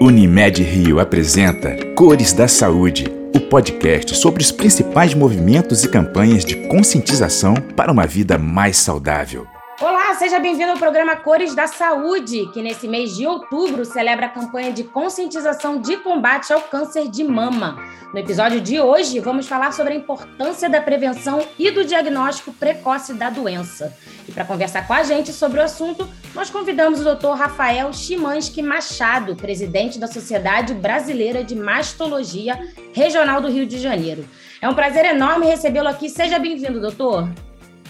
[0.00, 6.68] Unimed Rio apresenta Cores da Saúde, o podcast sobre os principais movimentos e campanhas de
[6.68, 9.44] conscientização para uma vida mais saudável.
[9.80, 14.28] Olá, seja bem-vindo ao programa Cores da Saúde, que nesse mês de outubro celebra a
[14.28, 17.76] campanha de conscientização de combate ao câncer de mama.
[18.12, 23.14] No episódio de hoje, vamos falar sobre a importância da prevenção e do diagnóstico precoce
[23.14, 23.92] da doença.
[24.28, 26.08] E para conversar com a gente sobre o assunto,
[26.38, 27.32] nós convidamos o Dr.
[27.36, 32.56] Rafael Chimansky Machado, presidente da Sociedade Brasileira de Mastologia
[32.92, 34.24] Regional do Rio de Janeiro.
[34.62, 36.08] É um prazer enorme recebê-lo aqui.
[36.08, 37.28] Seja bem-vindo, doutor.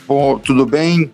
[0.06, 1.12] Bom, tudo bem?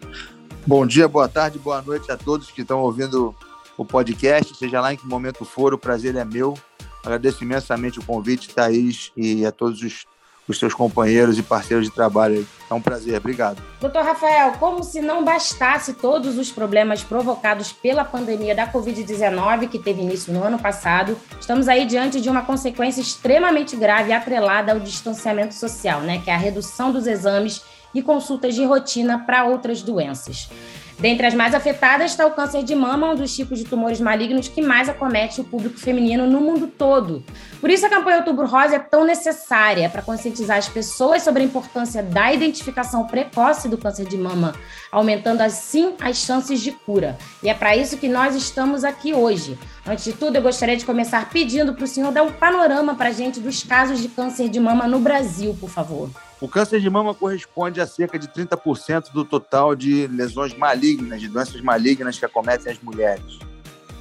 [0.64, 3.34] Bom dia, boa tarde, boa noite a todos que estão ouvindo
[3.76, 6.54] o podcast, seja lá em que momento for, o prazer é meu.
[7.02, 10.06] Agradeço imensamente o convite, Thaís, e a todos os,
[10.46, 12.46] os seus companheiros e parceiros de trabalho.
[12.70, 13.62] É um prazer, obrigado.
[13.80, 19.78] Doutor Rafael, como se não bastasse todos os problemas provocados pela pandemia da Covid-19, que
[19.78, 24.80] teve início no ano passado, estamos aí diante de uma consequência extremamente grave atrelada ao
[24.80, 26.20] distanciamento social, né?
[26.22, 27.62] Que é a redução dos exames
[27.94, 30.48] e consultas de rotina para outras doenças.
[30.98, 34.48] Dentre as mais afetadas está o câncer de mama, um dos tipos de tumores malignos
[34.48, 37.22] que mais acomete o público feminino no mundo todo.
[37.60, 41.44] Por isso, a campanha Outubro Rosa é tão necessária para conscientizar as pessoas sobre a
[41.44, 44.54] importância da identificação precoce do câncer de mama,
[44.90, 47.18] aumentando assim as chances de cura.
[47.42, 49.58] E é para isso que nós estamos aqui hoje.
[49.86, 53.10] Antes de tudo, eu gostaria de começar pedindo para o senhor dar um panorama para
[53.10, 56.08] a gente dos casos de câncer de mama no Brasil, por favor.
[56.40, 61.28] O câncer de mama corresponde a cerca de 30% do total de lesões malignas, de
[61.28, 63.38] doenças malignas que acometem as mulheres.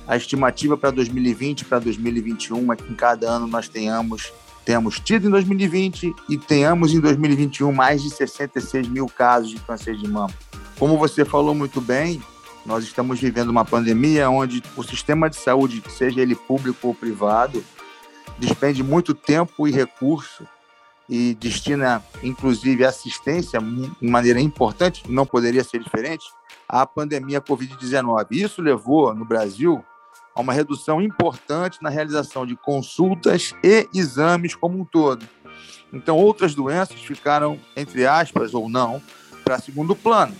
[0.07, 4.31] A estimativa para 2020 e para 2021 é que em cada ano nós tenhamos,
[4.63, 9.97] tenhamos tido em 2020 e tenhamos em 2021 mais de 66 mil casos de câncer
[9.97, 10.33] de mama.
[10.79, 12.21] Como você falou muito bem,
[12.65, 17.63] nós estamos vivendo uma pandemia onde o sistema de saúde, seja ele público ou privado,
[18.39, 20.47] despende muito tempo e recurso
[21.09, 26.25] e destina, inclusive, assistência de maneira importante, não poderia ser diferente,
[26.67, 28.27] à pandemia Covid-19.
[28.31, 29.83] Isso levou, no Brasil,
[30.33, 35.27] a uma redução importante na realização de consultas e exames como um todo.
[35.91, 39.01] Então, outras doenças ficaram, entre aspas ou não,
[39.43, 40.33] para segundo plano.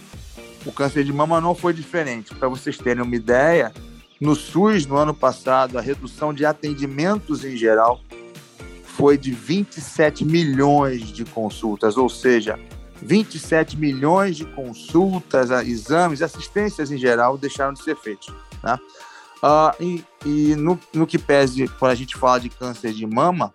[0.66, 2.34] O câncer de mama não foi diferente.
[2.36, 3.74] Para vocês terem uma ideia,
[4.20, 8.00] no SUS, no ano passado, a redução de atendimentos em geral
[8.84, 12.60] foi de 27 milhões de consultas, ou seja,
[13.02, 18.34] 27 milhões de consultas, exames, assistências em geral deixaram de ser feitos.
[18.64, 18.80] Né?
[19.44, 23.54] Uh, e, e no, no, que pese, quando a gente fala de câncer de mama,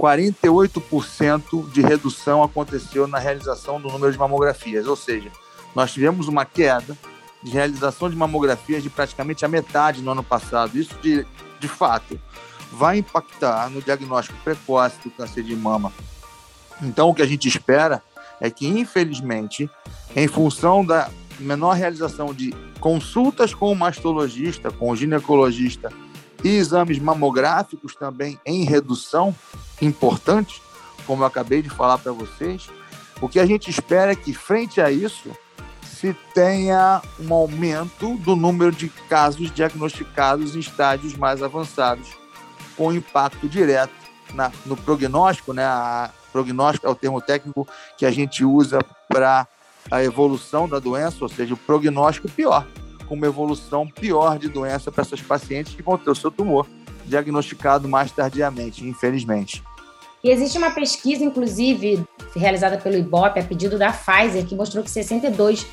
[0.00, 5.30] 48% de redução aconteceu na realização do número de mamografias, ou seja,
[5.74, 6.96] nós tivemos uma queda
[7.42, 10.78] de realização de mamografias de praticamente a metade no ano passado.
[10.78, 11.26] Isso, de,
[11.60, 12.18] de fato,
[12.72, 15.92] vai impactar no diagnóstico precoce do câncer de mama.
[16.82, 18.02] Então, o que a gente espera
[18.40, 19.70] é que, infelizmente,
[20.16, 25.92] em função da menor realização de consultas com o mastologista, com o ginecologista
[26.42, 29.34] e exames mamográficos também em redução
[29.80, 30.62] importante,
[31.06, 32.68] como eu acabei de falar para vocês,
[33.20, 35.30] o que a gente espera é que, frente a isso,
[35.94, 42.08] se tenha um aumento do número de casos diagnosticados em estádios mais avançados
[42.76, 43.92] com impacto direto
[44.34, 45.64] na, no prognóstico, né?
[45.64, 47.66] A, prognóstico é o termo técnico
[47.96, 49.46] que a gente usa para
[49.88, 52.66] a evolução da doença, ou seja, o prognóstico pior,
[53.06, 56.66] com uma evolução pior de doença para essas pacientes que vão ter o seu tumor
[57.04, 59.62] diagnosticado mais tardiamente, infelizmente.
[60.24, 62.02] E existe uma pesquisa, inclusive,
[62.34, 65.66] realizada pelo IBOP, a pedido da Pfizer, que mostrou que 62%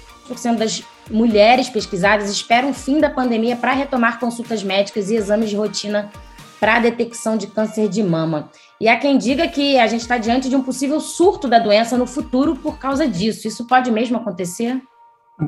[0.58, 5.56] das mulheres pesquisadas esperam o fim da pandemia para retomar consultas médicas e exames de
[5.56, 6.12] rotina
[6.60, 8.52] para a detecção de câncer de mama.
[8.80, 11.98] E há quem diga que a gente está diante de um possível surto da doença
[11.98, 13.48] no futuro por causa disso.
[13.48, 14.82] Isso pode mesmo acontecer?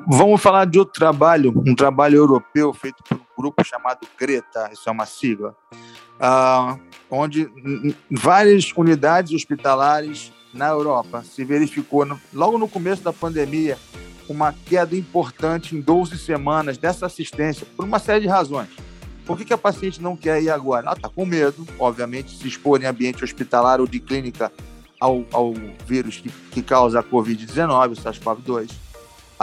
[0.07, 4.89] Vamos falar de outro trabalho, um trabalho europeu feito por um grupo chamado Greta, isso
[4.89, 5.55] é uma sigla,
[6.19, 6.79] uh,
[7.11, 7.47] onde
[8.09, 13.77] várias unidades hospitalares na Europa se verificou, no, logo no começo da pandemia,
[14.27, 18.69] uma queda importante em 12 semanas dessa assistência, por uma série de razões.
[19.27, 20.87] Por que, que a paciente não quer ir agora?
[20.87, 24.51] Ela está com medo, obviamente, se expor em ambiente hospitalar ou de clínica
[24.99, 25.53] ao, ao
[25.85, 28.71] vírus que, que causa a Covid-19, o SARS-CoV-2.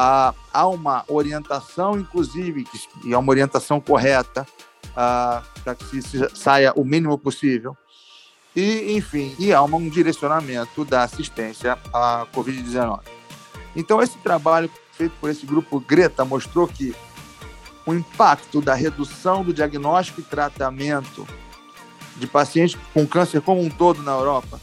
[0.02, 2.66] Há uma orientação, inclusive,
[3.04, 4.46] e é uma orientação correta,
[4.94, 6.00] para que
[6.34, 7.76] saia o mínimo possível.
[8.56, 13.00] E, enfim, e há um direcionamento da assistência à Covid-19.
[13.76, 16.94] Então, esse trabalho feito por esse grupo Greta mostrou que
[17.84, 21.26] o impacto da redução do diagnóstico e tratamento
[22.16, 24.60] de pacientes com câncer como um todo na Europa,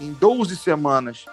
[0.00, 1.24] em 12 semanas,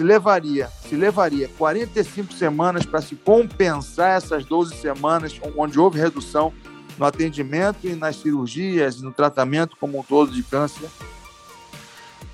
[0.00, 6.54] se levaria, se levaria 45 semanas para se compensar essas 12 semanas onde houve redução
[6.96, 10.88] no atendimento e nas cirurgias no tratamento como um todo de câncer.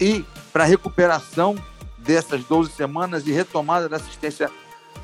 [0.01, 1.57] E para a recuperação
[1.99, 4.49] dessas 12 semanas e retomada da assistência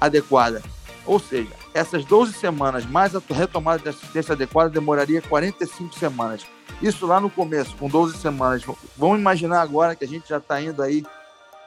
[0.00, 0.62] adequada.
[1.05, 6.47] Ou seja, essas 12 semanas mais a retomada da assistência adequada demoraria 45 semanas.
[6.81, 8.62] Isso lá no começo, com 12 semanas.
[8.97, 11.03] Vamos imaginar agora que a gente já está indo aí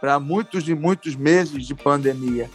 [0.06, 2.48] para muitos e muitos meses de pandemia.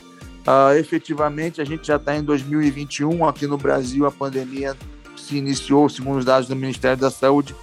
[0.47, 3.27] Uh, efetivamente, a gente já está em 2021.
[3.27, 4.77] Aqui no Brasil, a pandemia
[5.17, 7.57] se iniciou, segundo os dados do Ministério da Saúde,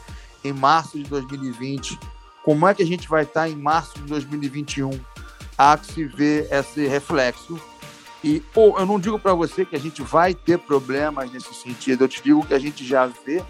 [0.43, 1.97] em março de 2020.
[2.43, 4.91] Como é que a gente vai estar tá em março de 2021?
[5.57, 7.57] Há que se ver esse reflexo.
[8.21, 12.03] E ou, eu não digo para você que a gente vai ter problemas nesse sentido,
[12.03, 13.41] eu te digo que a gente já vê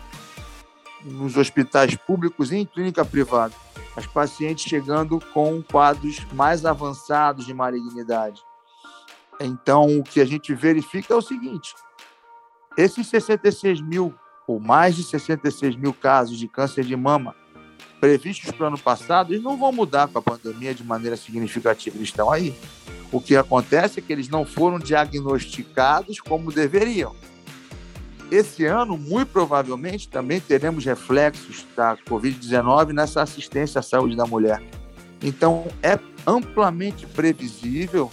[1.04, 3.56] nos hospitais públicos e em clínica privada,
[3.98, 8.40] as pacientes chegando com quadros mais avançados de malignidade.
[9.42, 11.74] Então, o que a gente verifica é o seguinte:
[12.78, 14.14] esses 66 mil,
[14.48, 17.36] ou mais de 66 mil casos de câncer de mama
[18.00, 21.98] previstos para o ano passado, eles não vão mudar com a pandemia de maneira significativa,
[21.98, 22.56] eles estão aí.
[23.12, 27.16] O que acontece é que eles não foram diagnosticados como deveriam.
[28.30, 34.62] Esse ano, muito provavelmente, também teremos reflexos da Covid-19 nessa assistência à saúde da mulher.
[35.22, 38.12] Então, é amplamente previsível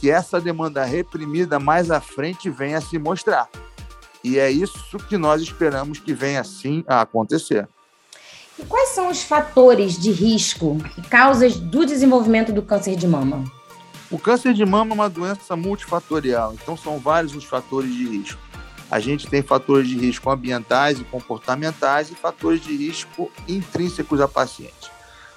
[0.00, 3.48] que essa demanda reprimida mais à frente venha a se mostrar.
[4.22, 7.68] E é isso que nós esperamos que venha assim a acontecer.
[8.56, 13.44] E quais são os fatores de risco e causas do desenvolvimento do câncer de mama?
[14.08, 18.47] O câncer de mama é uma doença multifatorial, então são vários os fatores de risco
[18.90, 24.28] a gente tem fatores de risco ambientais e comportamentais e fatores de risco intrínsecos à
[24.28, 24.90] paciente.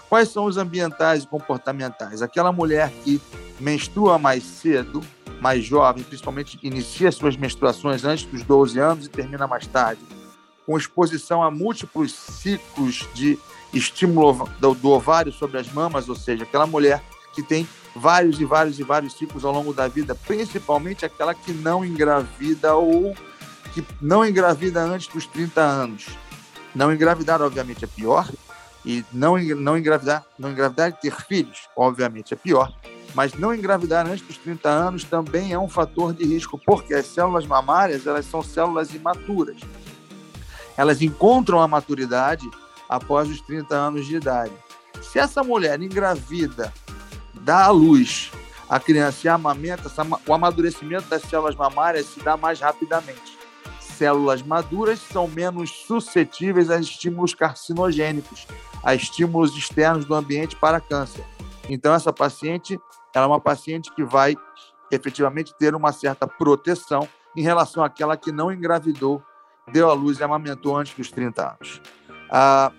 [0.08, 2.22] Quais são os ambientais e comportamentais?
[2.22, 3.22] Aquela mulher que
[3.60, 5.02] menstrua mais cedo,
[5.40, 10.02] mais jovem, principalmente inicia suas menstruações antes dos 12 anos e termina mais tarde,
[10.66, 13.40] com exposição a múltiplos ciclos de
[13.74, 17.02] estímulo do, ovário sobre as mamas, ou seja, aquela mulher
[17.34, 21.54] que tem vários e vários e vários ciclos ao longo da vida, principalmente aquela que
[21.54, 23.16] não engravida ou
[23.74, 26.08] que não engravida antes dos 30 anos.
[26.76, 28.30] Não engravidar, obviamente, é pior.
[28.84, 32.74] E não, não engravidar, não engravidar e ter filhos, obviamente, é pior.
[33.14, 37.06] Mas não engravidar antes dos 30 anos também é um fator de risco, porque as
[37.06, 39.62] células mamárias elas são células imaturas.
[40.76, 42.50] Elas encontram a maturidade
[42.90, 44.54] após os 30 anos de idade.
[45.02, 46.74] Se essa mulher engravida,
[47.34, 48.32] dá à luz
[48.68, 49.92] a criança e amamenta,
[50.26, 53.31] o amadurecimento das células mamárias se dá mais rapidamente
[54.02, 58.48] células maduras são menos suscetíveis a estímulos carcinogênicos,
[58.84, 61.24] a estímulos externos do ambiente para câncer.
[61.70, 62.80] Então, essa paciente
[63.14, 64.36] ela é uma paciente que vai
[64.90, 67.08] efetivamente ter uma certa proteção
[67.38, 69.22] em relação àquela que não engravidou,
[69.72, 71.80] deu à luz e amamentou antes dos 30 anos.
[72.28, 72.72] Ah,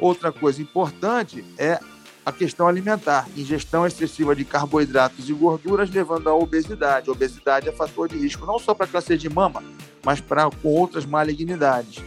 [0.00, 1.78] outra coisa importante é
[2.24, 7.08] a questão alimentar, ingestão excessiva de carboidratos e gorduras levando à obesidade.
[7.08, 9.62] A obesidade é fator de risco não só para câncer de mama,
[10.02, 12.02] mas para outras malignidades.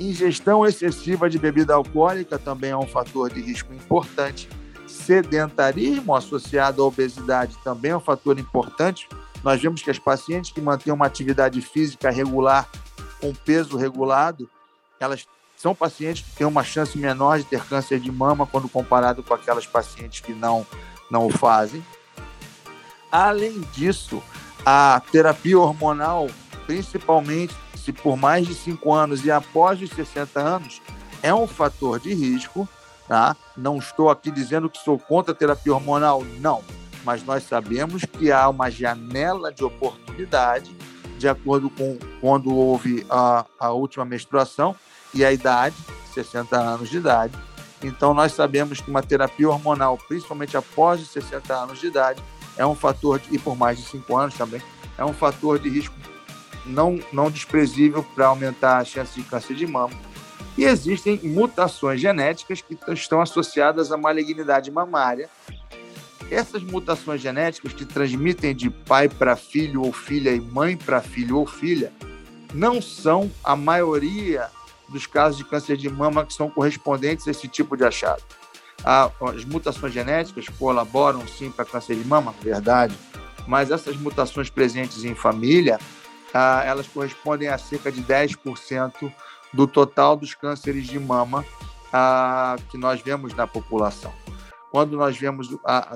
[0.00, 4.48] Ingestão excessiva de bebida alcoólica também é um fator de risco importante.
[4.86, 9.08] Sedentarismo associado à obesidade também é um fator importante.
[9.44, 12.68] Nós vemos que as pacientes que mantêm uma atividade física regular,
[13.20, 14.50] com peso regulado,
[14.98, 15.26] elas
[15.60, 19.34] são pacientes que têm uma chance menor de ter câncer de mama quando comparado com
[19.34, 20.66] aquelas pacientes que não,
[21.10, 21.84] não o fazem.
[23.12, 24.22] Além disso,
[24.64, 26.28] a terapia hormonal
[26.66, 30.80] principalmente se por mais de 5 anos e após os 60 anos,
[31.22, 32.68] é um fator de risco.
[33.08, 33.36] Tá?
[33.56, 36.62] Não estou aqui dizendo que sou contra a terapia hormonal, não.
[37.04, 40.76] Mas nós sabemos que há uma janela de oportunidade,
[41.18, 44.76] de acordo com quando houve a, a última menstruação
[45.14, 45.76] e a idade,
[46.14, 47.34] 60 anos de idade.
[47.82, 52.22] Então, nós sabemos que uma terapia hormonal, principalmente após os 60 anos de idade,
[52.56, 54.60] é um fator, de, e por mais de 5 anos também,
[54.98, 55.94] é um fator de risco
[56.66, 59.94] não, não desprezível para aumentar a chance de câncer de mama.
[60.58, 65.28] E existem mutações genéticas que estão associadas à malignidade mamária.
[66.30, 71.38] Essas mutações genéticas que transmitem de pai para filho ou filha e mãe para filho
[71.38, 71.92] ou filha
[72.52, 74.48] não são a maioria
[74.90, 78.22] dos casos de câncer de mama que são correspondentes a esse tipo de achado.
[78.84, 82.96] As mutações genéticas colaboram sim para câncer de mama, verdade,
[83.46, 85.78] mas essas mutações presentes em família
[86.64, 89.12] elas correspondem a cerca de 10%
[89.52, 91.44] do total dos cânceres de mama
[92.70, 94.12] que nós vemos na população.
[94.70, 95.48] Quando nós vemos,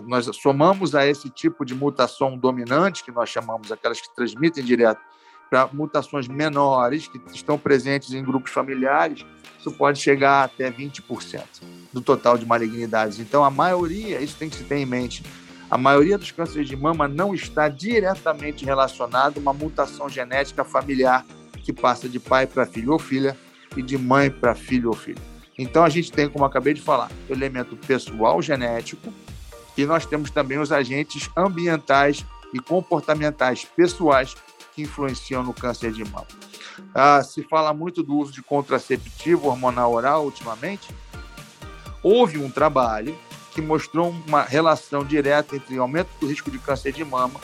[0.05, 5.01] nós somamos a esse tipo de mutação dominante, que nós chamamos aquelas que transmitem direto,
[5.55, 9.25] para mutações menores, que estão presentes em grupos familiares,
[9.57, 11.45] isso pode chegar até 20%
[11.93, 13.21] do total de malignidades.
[13.21, 15.23] Então, a maioria, isso tem que se ter em mente,
[15.71, 21.25] a maioria dos cânceres de mama não está diretamente relacionado a uma mutação genética familiar
[21.63, 23.39] que passa de pai para filho ou filha
[23.77, 25.23] e de mãe para filho ou filho.
[25.57, 29.15] Então a gente tem, como acabei de falar, o elemento pessoal genético
[29.79, 34.35] e nós temos também os agentes ambientais e comportamentais pessoais
[34.75, 36.27] que influenciam no câncer de mama.
[36.95, 40.95] Ah, se fala muito do uso de contraceptivo hormonal oral ultimamente.
[42.03, 43.17] Houve um trabalho
[43.53, 47.41] que mostrou uma relação direta entre aumento do risco de câncer de mama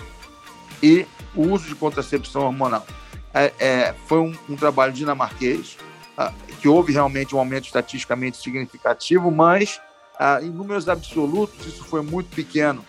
[0.82, 2.84] e o uso de contracepção hormonal.
[3.32, 5.78] É, é, foi um, um, trabalho dinamarquês
[6.18, 9.80] ah, que houve realmente um aumento estatisticamente significativo, mas
[10.18, 12.84] ah, em números absolutos isso foi muito pequeno.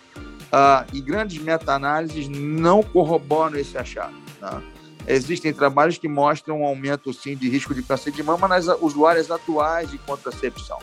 [0.52, 4.21] Ah, e grandes meta-análises não corroboram esse achado.
[4.42, 4.62] Tá?
[5.08, 9.32] Existem trabalhos que mostram um aumento sim de risco de câncer de mama nas usuárias
[9.32, 10.80] atuais de contracepção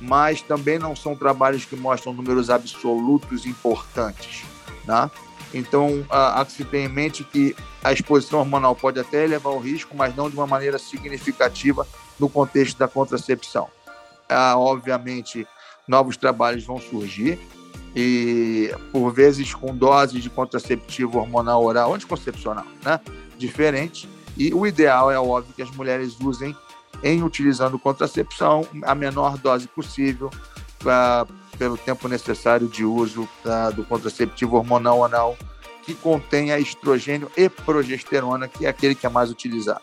[0.00, 4.44] mas também não são trabalhos que mostram números absolutos importantes.
[4.84, 5.10] Né?
[5.54, 9.58] Então, há que se ter em mente que a exposição hormonal pode até elevar o
[9.58, 11.86] risco, mas não de uma maneira significativa
[12.18, 13.68] no contexto da contracepção.
[14.28, 15.46] Ah, obviamente,
[15.86, 17.38] novos trabalhos vão surgir
[17.96, 23.00] e, por vezes, com doses de contraceptivo hormonal oral, anticoncepcional, né?
[23.38, 24.06] diferente.
[24.36, 26.54] E o ideal é óbvio que as mulheres usem
[27.02, 30.30] em utilizando contracepção a menor dose possível
[30.78, 31.26] pra,
[31.58, 33.26] pelo tempo necessário de uso
[33.74, 35.36] do contraceptivo hormonal anal
[35.82, 39.80] que contenha estrogênio e progesterona, que é aquele que é mais utilizado.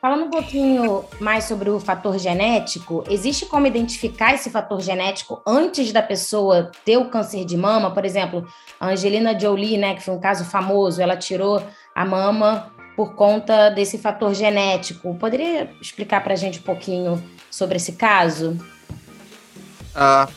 [0.00, 5.90] Falando um pouquinho mais sobre o fator genético, existe como identificar esse fator genético antes
[5.90, 7.90] da pessoa ter o câncer de mama?
[7.90, 8.46] Por exemplo,
[8.78, 11.62] a Angelina Jolie, né, que foi um caso famoso, ela tirou
[11.94, 15.14] a mama por conta desse fator genético.
[15.16, 18.56] Poderia explicar para a gente um pouquinho sobre esse caso?
[19.94, 20.28] Ah,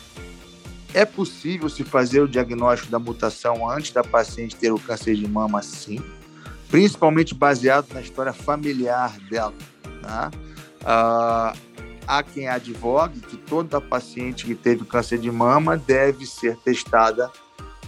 [0.94, 5.28] é possível se fazer o diagnóstico da mutação antes da paciente ter o câncer de
[5.28, 6.02] mama, sim,
[6.70, 9.54] principalmente baseado na história familiar dela.
[10.02, 10.30] Tá?
[10.84, 11.52] Ah,
[12.06, 17.30] há quem advogue que toda paciente que teve câncer de mama deve ser testada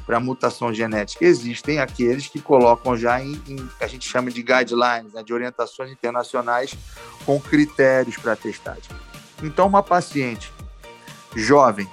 [0.04, 1.24] para mutação genética.
[1.24, 5.90] Existem aqueles que colocam já em, em a gente chama de guidelines, né, de orientações
[5.90, 6.74] internacionais
[7.24, 8.90] com critérios para testagem.
[9.42, 10.52] Então, uma paciente
[11.34, 11.88] jovem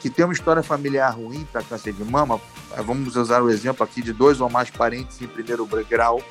[0.00, 2.38] que tem uma história familiar ruim para câncer de mama,
[2.82, 6.22] vamos usar o exemplo aqui de dois ou mais parentes em primeiro grau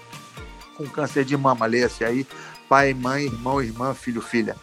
[0.75, 2.25] com câncer de mama, leia-se aí,
[2.67, 4.55] pai, mãe, irmão, irmã, filho, filha.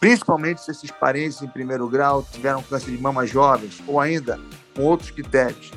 [0.00, 4.40] Principalmente se esses parentes em primeiro grau tiveram câncer de mama jovens ou ainda
[4.74, 5.70] com outros critérios.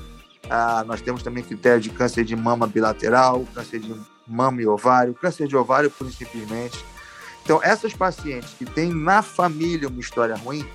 [0.50, 3.94] Ah, nós temos também critério de câncer de mama bilateral, câncer de
[4.28, 6.08] mama e ovário, câncer de ovário, por.
[7.44, 10.68] Então, essas pacientes que têm na família uma história ruim,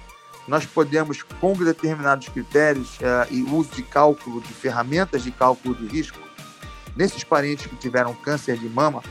[0.47, 5.87] nós podemos, com determinados critérios uh, e uso de cálculo, de ferramentas de cálculo de
[5.87, 6.19] risco,
[6.97, 9.03] nesses parentes que tiveram câncer de mama,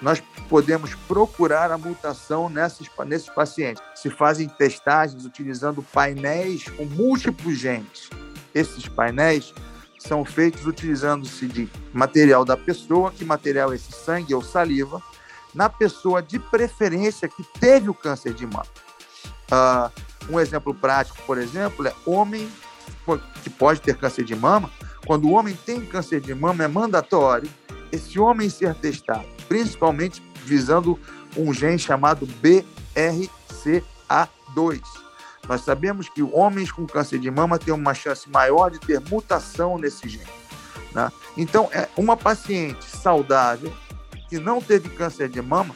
[0.00, 3.82] nós podemos procurar a mutação nessas, nesses pacientes.
[3.94, 8.08] Se fazem testagens utilizando painéis com múltiplos genes.
[8.54, 9.52] Esses painéis
[9.98, 15.02] são feitos utilizando-se de material da pessoa, que material é esse sangue ou saliva,
[15.52, 18.66] na pessoa de preferência que teve o câncer de mama.
[19.50, 22.48] Uh, um exemplo prático, por exemplo, é homem
[23.42, 24.70] que pode ter câncer de mama.
[25.06, 27.48] Quando o homem tem câncer de mama, é mandatório
[27.90, 30.98] esse homem ser testado, principalmente visando
[31.36, 34.82] um gene chamado BRCA2
[35.48, 39.78] nós sabemos que homens com câncer de mama têm uma chance maior de ter mutação
[39.78, 40.28] nesse gene.
[40.92, 41.10] Né?
[41.36, 43.72] Então, é uma paciente saudável
[44.28, 45.74] que não teve câncer de mama,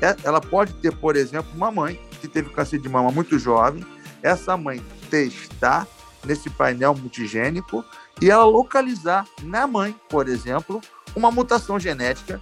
[0.00, 3.84] é, ela pode ter, por exemplo, uma mãe que teve câncer de mama muito jovem,
[4.22, 5.86] essa mãe testar
[6.24, 7.84] nesse painel multigênico
[8.20, 10.80] e ela localizar na mãe, por exemplo,
[11.16, 12.40] uma mutação genética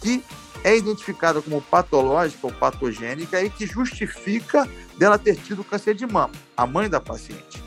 [0.00, 0.24] que
[0.64, 4.66] é identificada como patológica ou patogênica e que justifica
[4.96, 7.62] dela ter tido câncer de mama, a mãe da paciente.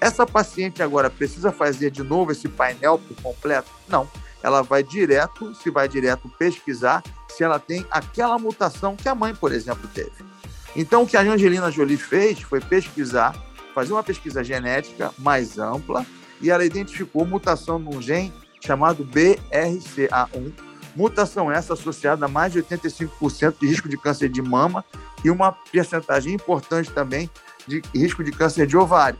[0.00, 3.68] Essa paciente agora precisa fazer de novo esse painel por completo?
[3.86, 4.08] Não.
[4.42, 9.34] Ela vai direto, se vai direto pesquisar se ela tem aquela mutação que a mãe,
[9.34, 10.29] por exemplo, teve.
[10.76, 13.34] Então, o que a Angelina Jolie fez foi pesquisar,
[13.74, 16.06] fazer uma pesquisa genética mais ampla
[16.40, 20.52] e ela identificou mutação num gene chamado BRCA1,
[20.94, 24.84] Mutação essa associada a mais de 85% de risco de câncer de mama
[25.24, 27.30] e uma percentagem importante também
[27.66, 29.18] de risco de câncer de ovário.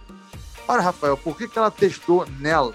[0.66, 2.72] Ora, Rafael, por que, que ela testou nela?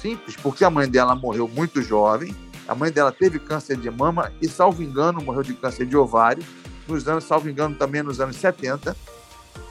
[0.00, 2.34] Simples, porque a mãe dela morreu muito jovem,
[2.68, 6.44] a mãe dela teve câncer de mama e, salvo engano, morreu de câncer de ovário,
[6.88, 8.96] nos anos, salvo engano, também nos anos 70,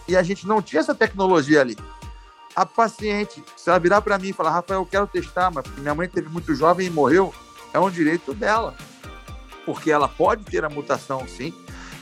[0.08, 1.78] e a gente não tinha essa tecnologia ali.
[2.56, 5.94] A paciente, se ela virar para mim e falar, Rafael, eu quero testar, mas minha
[5.94, 7.34] mãe teve muito jovem e morreu,
[7.74, 8.76] é um direito dela.
[9.66, 11.54] Porque ela pode ter a mutação, sim,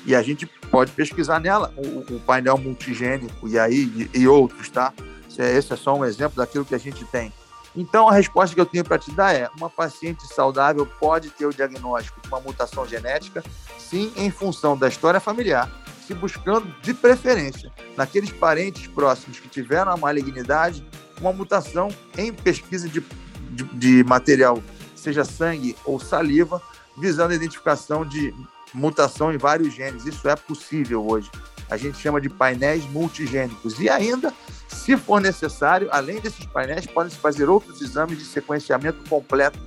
[0.05, 4.69] e a gente pode pesquisar nela o, o painel multigênico e aí e, e outros,
[4.69, 4.93] tá?
[5.29, 7.33] Esse é só um exemplo daquilo que a gente tem.
[7.75, 11.45] Então, a resposta que eu tenho para te dar é: uma paciente saudável pode ter
[11.45, 13.43] o diagnóstico de uma mutação genética,
[13.77, 15.69] sim, em função da história familiar,
[16.05, 20.85] se buscando, de preferência, naqueles parentes próximos que tiveram a malignidade,
[21.19, 23.03] uma mutação em pesquisa de,
[23.51, 24.61] de, de material
[25.03, 26.61] seja sangue ou saliva,
[26.97, 28.33] visando a identificação de
[28.73, 30.05] mutação em vários genes.
[30.05, 31.29] Isso é possível hoje.
[31.73, 33.79] A gente chama de painéis multigênicos.
[33.79, 34.31] E ainda,
[34.67, 39.57] se for necessário, além desses painéis, podem-se fazer outros exames de sequenciamento completo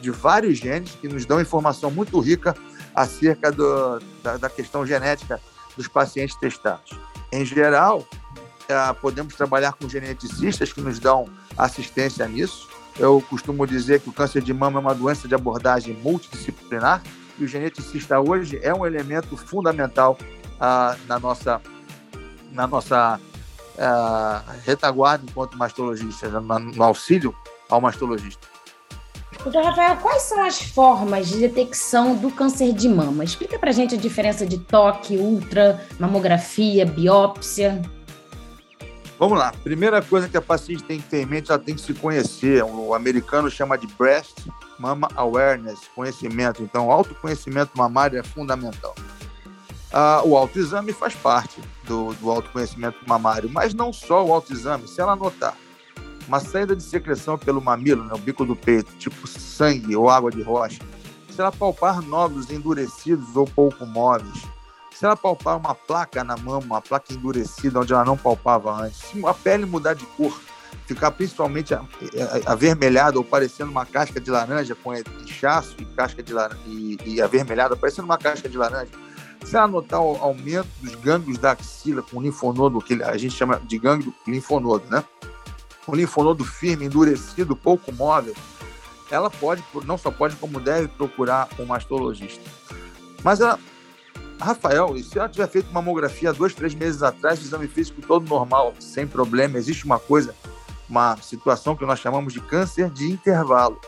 [0.00, 2.56] de vários genes que nos dão informação muito rica
[2.94, 5.38] acerca do, da, da questão genética
[5.76, 6.98] dos pacientes testados.
[7.30, 8.06] Em geral,
[8.66, 12.68] é, podemos trabalhar com geneticistas que nos dão assistência nisso.
[12.98, 17.02] Eu costumo dizer que o câncer de mama é uma doença de abordagem multidisciplinar
[17.38, 20.16] e o geneticista hoje é um elemento fundamental
[20.60, 21.60] ah, na nossa,
[22.52, 23.18] na nossa
[23.78, 27.34] ah, retaguarda enquanto mastologista, no auxílio
[27.68, 28.46] ao mastologista.
[29.42, 33.24] Doutor Rafael, quais são as formas de detecção do câncer de mama?
[33.24, 37.80] Explica pra gente a diferença de toque, ultra, mamografia, biópsia.
[39.18, 39.52] Vamos lá.
[39.62, 42.62] Primeira coisa que a paciente tem que ter em mente, ela tem que se conhecer.
[42.64, 44.46] O americano chama de breast
[44.78, 46.62] mama awareness, conhecimento.
[46.62, 48.94] Então, autoconhecimento mamário é fundamental.
[49.92, 54.86] Ah, o autoexame faz parte do, do autoconhecimento mamário, mas não só o autoexame.
[54.86, 55.56] Se ela notar
[56.28, 60.30] uma saída de secreção pelo mamilo, né, o bico do peito, tipo sangue ou água
[60.30, 60.78] de rocha,
[61.28, 64.44] se ela palpar nódulos endurecidos ou pouco móveis,
[64.94, 68.98] se ela palpar uma placa na mama, uma placa endurecida onde ela não palpava antes,
[68.98, 70.38] se a pele mudar de cor,
[70.86, 71.74] ficar principalmente
[72.46, 77.22] avermelhada ou parecendo uma casca de laranja com inchaço e casca de laranja, e, e
[77.22, 78.90] avermelhada, parecendo uma casca de laranja,
[79.44, 83.60] se ela notar o aumento dos gânglios da axila com linfonodo, que a gente chama
[83.64, 85.04] de gânglio linfonodo, né?
[85.88, 88.34] Um linfonodo firme, endurecido, pouco móvel,
[89.10, 92.42] ela pode, não só pode, como deve procurar um mastologista.
[93.24, 93.58] Mas ela,
[94.40, 98.74] Rafael, se ela tiver feito mamografia dois, três meses atrás, o exame físico todo normal,
[98.78, 100.34] sem problema, existe uma coisa,
[100.88, 103.80] uma situação que nós chamamos de câncer de intervalo,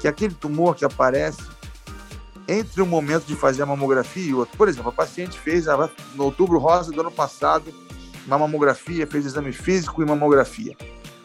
[0.00, 1.42] que é aquele tumor que aparece
[2.52, 4.56] entre o momento de fazer a mamografia e outro.
[4.56, 5.66] Por exemplo, a paciente fez
[6.14, 7.72] no outubro rosa do ano passado
[8.26, 10.76] uma mamografia, fez exame físico e mamografia.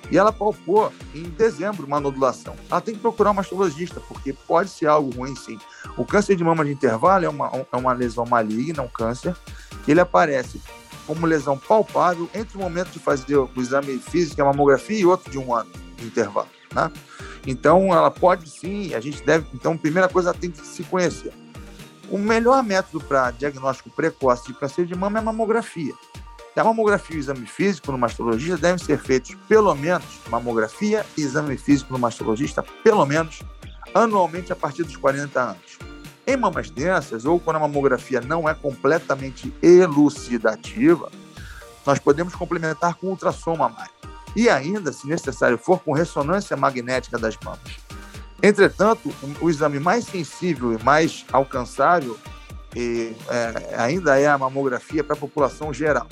[0.10, 2.56] E ela palpou em dezembro uma nodulação.
[2.72, 5.60] Ela tem que procurar um mastologista, porque pode ser algo ruim sim.
[5.98, 9.36] O câncer de mama de intervalo é uma, é uma lesão maligna, um câncer,
[9.84, 10.62] que ele aparece
[11.06, 15.30] como lesão palpável entre o momento de fazer o exame físico, a mamografia, e outro
[15.30, 16.48] de um ano de intervalo.
[16.74, 16.90] Né?
[17.48, 19.48] Então, ela pode sim, a gente deve.
[19.54, 21.34] Então, primeira coisa, ela tem que se conhecer.
[22.12, 25.94] O melhor método para diagnóstico precoce de câncer de mama é a mamografia.
[26.56, 31.22] A mamografia e o exame físico no mastologista devem ser feitos pelo menos, mamografia e
[31.22, 33.44] exame físico no mastologista, pelo menos,
[33.94, 35.78] anualmente a partir dos 40 anos.
[36.26, 41.12] Em mamas densas, ou quando a mamografia não é completamente elucidativa,
[41.86, 43.92] nós podemos complementar com ultrassom mamário.
[44.38, 47.80] E ainda, se necessário for, com ressonância magnética das mamas.
[48.42, 52.16] Entretanto, o exame mais sensível e mais alcançável
[52.76, 56.06] e, é, ainda é a mamografia para a população geral.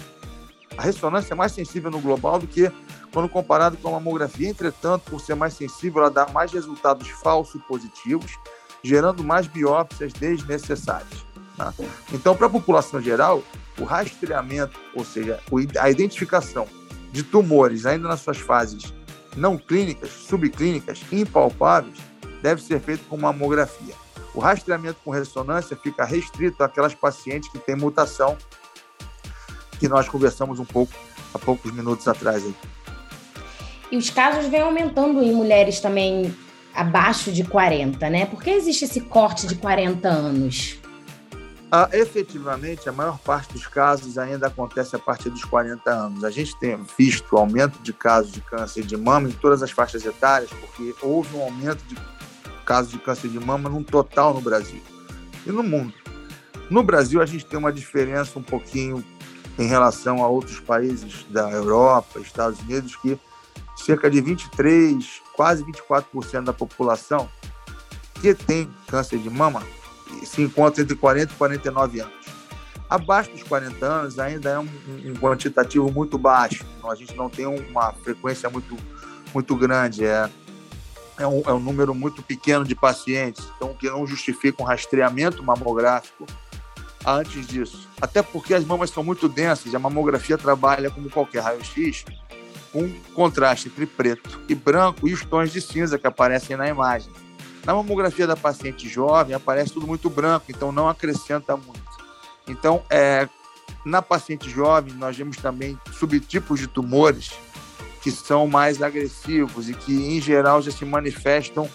[0.75, 2.71] A ressonância é mais sensível no global do que
[3.13, 4.49] quando comparado com a mamografia.
[4.49, 8.31] Entretanto, por ser mais sensível, ela dá mais resultados falsos positivos,
[8.81, 11.23] gerando mais biópsias desnecessárias.
[11.59, 11.71] Né?
[12.11, 13.43] Então, para a população geral,
[13.79, 15.39] o rastreamento, ou seja,
[15.79, 16.67] a identificação
[17.15, 18.93] de tumores ainda nas suas fases
[19.37, 21.97] não clínicas, subclínicas, impalpáveis,
[22.41, 23.93] deve ser feito com mamografia.
[24.33, 28.37] O rastreamento com ressonância fica restrito àquelas pacientes que têm mutação
[29.79, 30.93] que nós conversamos um pouco
[31.33, 32.43] há poucos minutos atrás.
[32.43, 32.55] Aí.
[33.91, 36.35] E os casos vêm aumentando em mulheres também
[36.73, 38.25] abaixo de 40, né?
[38.25, 40.79] Por que existe esse corte de 40 anos?
[41.71, 46.23] Ah, efetivamente, a maior parte dos casos ainda acontece a partir dos 40 anos.
[46.23, 50.05] A gente tem visto aumento de casos de câncer de mama em todas as faixas
[50.05, 51.97] etárias, porque houve um aumento de
[52.65, 54.81] casos de câncer de mama no total no Brasil
[55.45, 55.93] e no mundo.
[56.69, 59.03] No Brasil, a gente tem uma diferença um pouquinho
[59.57, 63.19] em relação a outros países da Europa, Estados Unidos, que
[63.75, 67.29] cerca de 23, quase 24% da população
[68.21, 69.61] que tem câncer de mama
[70.23, 72.13] se encontra entre 40 e 49 anos.
[72.89, 74.69] Abaixo dos 40 anos ainda é um,
[75.05, 78.77] um quantitativo muito baixo, então, a gente não tem uma frequência muito,
[79.33, 80.29] muito grande, é,
[81.17, 85.41] é, um, é um número muito pequeno de pacientes, então que não justifica um rastreamento
[85.41, 86.27] mamográfico
[87.05, 87.87] antes disso.
[87.99, 92.05] Até porque as mamas são muito densas e a mamografia trabalha como qualquer raio-x
[92.71, 97.11] com contraste entre preto e branco e os tons de cinza que aparecem na imagem.
[97.65, 101.81] Na mamografia da paciente jovem aparece tudo muito branco, então não acrescenta muito.
[102.47, 103.27] Então, é,
[103.83, 107.33] na paciente jovem, nós vemos também subtipos de tumores
[108.01, 111.67] que são mais agressivos e que, em geral, já se manifestam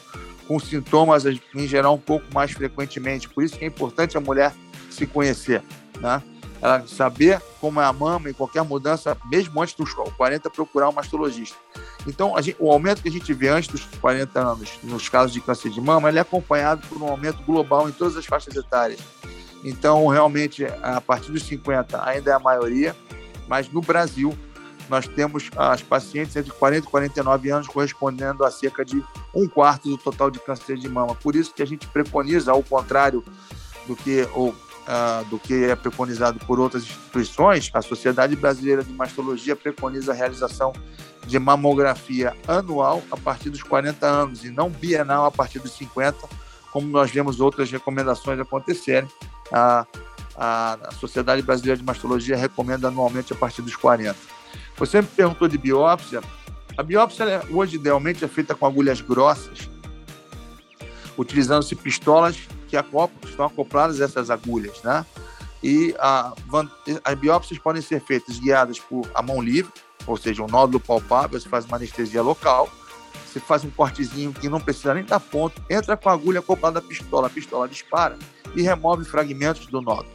[0.46, 3.28] com sintomas, em geral, um pouco mais frequentemente.
[3.28, 4.54] Por isso que é importante a mulher
[4.88, 5.60] se conhecer,
[5.98, 6.22] né?
[6.62, 10.92] ela saber como é a mama e qualquer mudança, mesmo antes dos 40, procurar um
[10.92, 11.56] mastologista.
[12.06, 15.40] Então, gente, o aumento que a gente vê antes dos 40 anos nos casos de
[15.40, 19.00] câncer de mama, ele é acompanhado por um aumento global em todas as faixas etárias.
[19.62, 22.96] Então, realmente, a partir dos 50 ainda é a maioria,
[23.46, 24.36] mas no Brasil,
[24.88, 29.88] nós temos as pacientes entre 40 e 49 anos correspondendo a cerca de um quarto
[29.88, 31.14] do total de câncer de mama.
[31.14, 33.22] Por isso que a gente preconiza, ao contrário
[33.86, 34.54] do que o
[34.90, 40.14] uh, do que é preconizado por outras instituições, a Sociedade Brasileira de Mastologia preconiza a
[40.14, 40.72] realização
[41.30, 46.28] de mamografia anual a partir dos 40 anos e não bienal a partir dos 50,
[46.72, 49.08] como nós vemos outras recomendações acontecerem.
[49.52, 49.86] A,
[50.36, 54.16] a, a Sociedade Brasileira de Mastologia recomenda anualmente a partir dos 40.
[54.76, 56.20] Você me perguntou de biópsia.
[56.76, 59.70] A biópsia hoje idealmente é feita com agulhas grossas,
[61.16, 62.36] utilizando-se pistolas
[62.68, 65.06] que estão acopladas a essas agulhas, né?
[65.62, 66.32] E a,
[67.04, 69.72] as biópsias podem ser feitas guiadas por a mão livre,
[70.06, 72.70] ou seja, um nódulo palpável, você faz uma anestesia local,
[73.26, 76.78] você faz um cortezinho que não precisa nem dar ponto, entra com a agulha acoplada
[76.78, 78.18] à pistola, a pistola dispara
[78.54, 80.10] e remove fragmentos do nódulo.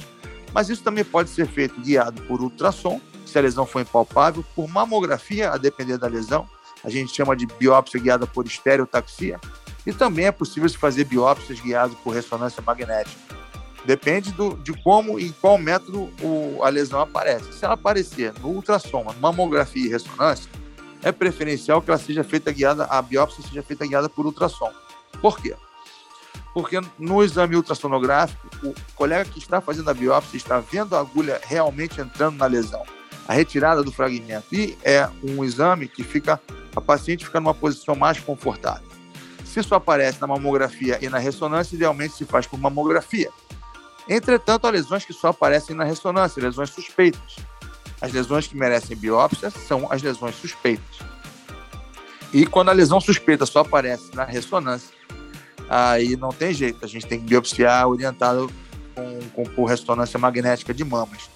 [0.53, 4.67] Mas isso também pode ser feito guiado por ultrassom, se a lesão for impalpável, por
[4.67, 6.47] mamografia, a depender da lesão,
[6.83, 9.39] a gente chama de biópsia guiada por estereotaxia,
[9.85, 13.34] e também é possível se fazer biópsias guiadas por ressonância magnética.
[13.85, 17.53] Depende do, de como e qual método o, a lesão aparece.
[17.53, 20.49] Se ela aparecer no ultrassom, mamografia e ressonância,
[21.03, 24.71] é preferencial que ela seja feita guiada, a biópsia seja feita guiada por ultrassom.
[25.21, 25.55] Por quê?
[26.53, 31.39] Porque no exame ultrassonográfico, o colega que está fazendo a biópsia está vendo a agulha
[31.43, 32.83] realmente entrando na lesão,
[33.27, 34.47] a retirada do fragmento.
[34.51, 36.41] E é um exame que fica
[36.75, 38.85] a paciente fica numa posição mais confortável.
[39.45, 43.31] Se isso aparece na mamografia e na ressonância, idealmente se faz por mamografia.
[44.07, 47.37] Entretanto, há lesões que só aparecem na ressonância, lesões suspeitas.
[47.99, 50.99] As lesões que merecem biópsia são as lesões suspeitas.
[52.33, 54.93] E quando a lesão suspeita só aparece na ressonância,
[55.69, 58.51] aí não tem jeito, a gente tem que biopsiar orientado
[58.93, 61.29] com, com, por ressonância magnética de mamas.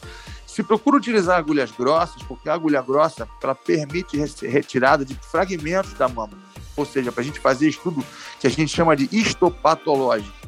[0.46, 6.10] Se procura utilizar agulhas grossas, porque a agulha grossa ela permite retirada de fragmentos da
[6.10, 6.38] mama
[6.80, 8.04] ou seja, para a gente fazer estudo
[8.40, 10.39] que a gente chama de histopatológico.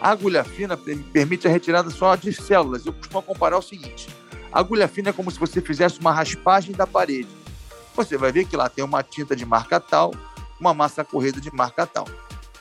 [0.00, 0.76] A agulha fina
[1.12, 2.84] permite a retirada só de células.
[2.84, 4.08] Eu costumo comparar o seguinte:
[4.52, 7.28] a agulha fina é como se você fizesse uma raspagem da parede.
[7.94, 10.14] Você vai ver que lá tem uma tinta de marca tal,
[10.60, 12.06] uma massa corrida de marca tal.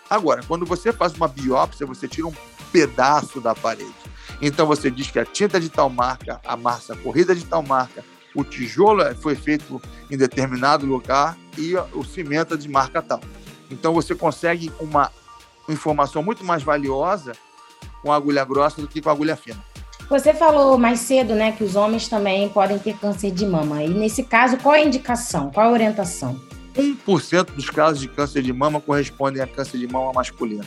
[0.10, 2.34] Agora, quando você faz uma biópsia, você tira um
[2.72, 3.94] pedaço da parede.
[4.42, 8.04] Então você diz que a tinta de tal marca, a massa corrida de tal marca,
[8.34, 13.22] o tijolo foi feito em determinado lugar e o cimento é de marca tal.
[13.72, 15.12] Então você consegue uma
[15.74, 17.34] informação muito mais valiosa
[18.02, 19.64] com agulha grossa do que com agulha fina.
[20.10, 23.84] Você falou mais cedo, né, que os homens também podem ter câncer de mama.
[23.84, 25.50] E nesse caso, qual é a indicação?
[25.50, 26.40] Qual a orientação?
[26.76, 30.66] 1% dos casos de câncer de mama correspondem a câncer de mama masculino.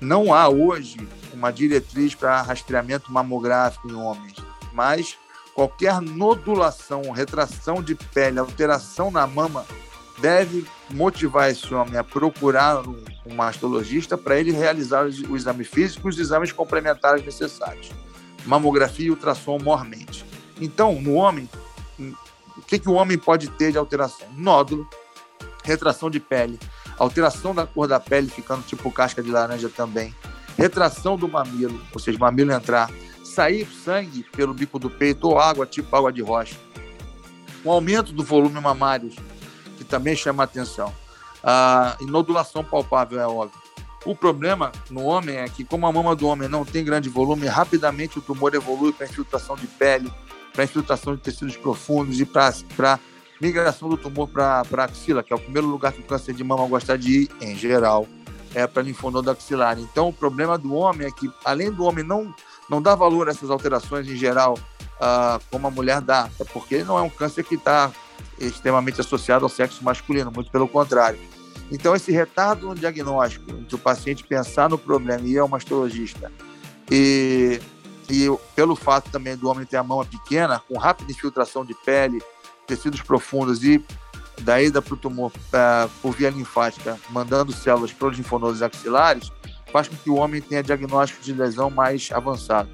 [0.00, 0.96] Não há hoje
[1.34, 4.34] uma diretriz para rastreamento mamográfico em homens,
[4.72, 5.16] mas
[5.54, 9.66] qualquer nodulação, retração de pele, alteração na mama,
[10.22, 12.96] deve motivar esse homem a procurar um,
[13.34, 17.90] mastologista para ele realizar o exame físico e os exames complementares necessários.
[18.46, 20.24] Mamografia e ultrassom mormente.
[20.60, 21.48] Então, no homem,
[21.98, 24.28] o que, que o homem pode ter de alteração?
[24.36, 24.88] Nódulo,
[25.64, 26.58] retração de pele,
[26.96, 30.14] alteração da cor da pele, ficando tipo casca de laranja também,
[30.56, 32.88] retração do mamilo, ou seja, mamilo entrar,
[33.24, 36.54] sair sangue pelo bico do peito ou água, tipo água de rocha.
[37.64, 39.10] Um aumento do volume mamário,
[39.76, 40.92] que também chama atenção.
[41.42, 43.60] A inodulação palpável é óbvio.
[44.04, 47.46] O problema no homem é que, como a mama do homem não tem grande volume,
[47.46, 50.12] rapidamente o tumor evolui para infiltração de pele,
[50.52, 52.98] para infiltração de tecidos profundos e para
[53.40, 56.42] migração do tumor para a axila, que é o primeiro lugar que o câncer de
[56.42, 58.06] mama gosta de ir, em geral,
[58.54, 59.78] é para linfonodo axilar.
[59.78, 62.34] Então, o problema do homem é que, além do homem não,
[62.68, 66.98] não dar valor a essas alterações em geral, uh, como a mulher dá, porque não
[66.98, 67.90] é um câncer que está
[68.38, 71.18] extremamente associado ao sexo masculino, muito pelo contrário.
[71.70, 76.30] Então, esse retardo no diagnóstico, entre o paciente pensar no problema e ir ao mastologista,
[76.90, 77.60] e,
[78.10, 82.20] e pelo fato também do homem ter a mão pequena, com rápida infiltração de pele,
[82.66, 83.82] tecidos profundos e
[84.42, 89.30] da ida para o tumor uh, por via linfática, mandando células para os linfonodos axilares,
[89.72, 92.68] faz com que o homem tenha diagnóstico de lesão mais avançado,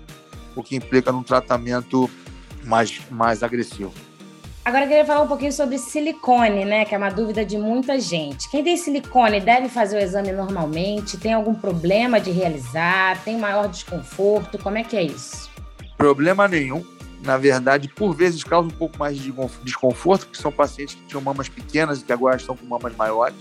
[0.56, 2.10] o que implica num tratamento
[2.64, 3.92] mais, mais agressivo.
[4.64, 6.84] Agora eu queria falar um pouquinho sobre silicone, né?
[6.84, 8.50] Que é uma dúvida de muita gente.
[8.50, 11.16] Quem tem silicone deve fazer o exame normalmente?
[11.16, 13.22] Tem algum problema de realizar?
[13.24, 14.58] Tem maior desconforto?
[14.58, 15.50] Como é que é isso?
[15.96, 16.84] Problema nenhum.
[17.22, 19.32] Na verdade, por vezes causa um pouco mais de
[19.64, 23.36] desconforto, porque são pacientes que tinham mamas pequenas e que agora estão com mamas maiores.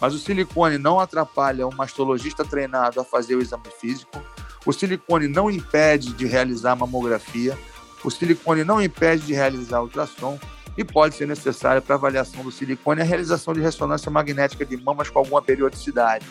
[0.00, 4.22] Mas o silicone não atrapalha um mastologista treinado a fazer o exame físico.
[4.64, 7.58] O silicone não impede de realizar a mamografia.
[8.04, 10.38] O silicone não impede de realizar ultrassom
[10.76, 15.10] e pode ser necessária para avaliação do silicone a realização de ressonância magnética de mamas
[15.10, 16.24] com alguma periodicidade,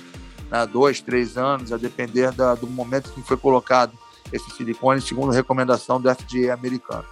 [0.50, 3.92] né, dois, três anos, a depender da, do momento que foi colocado
[4.32, 7.06] esse silicone, segundo recomendação do FDA americano.